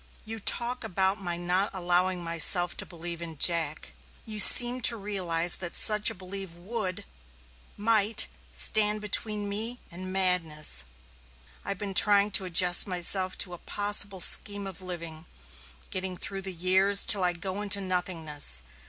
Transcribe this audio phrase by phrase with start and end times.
[0.25, 3.93] "You talk about my not allowing myself to believe in Jack.
[4.25, 7.05] You seem not to realize that such a belief would
[7.77, 10.85] might stand between me and madness.
[11.63, 15.27] I've been trying to adjust myself to a possible scheme of living
[15.91, 18.63] getting through the years till I go into nothingness.